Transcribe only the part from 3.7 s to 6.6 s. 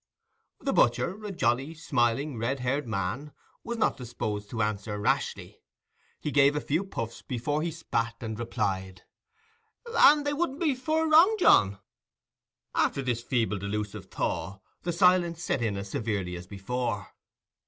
not disposed to answer rashly. He gave a